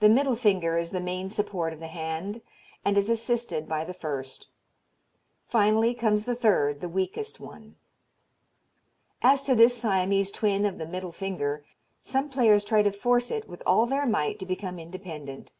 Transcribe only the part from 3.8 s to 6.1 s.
the first. Finally